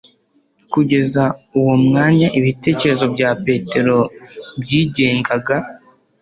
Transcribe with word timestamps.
Kugeza 0.73 1.23
uwo 1.59 1.73
mwanya 1.85 2.27
ibitekerezo 2.39 3.05
bya 3.13 3.29
Petero 3.45 3.97
byigenganga 4.61 5.55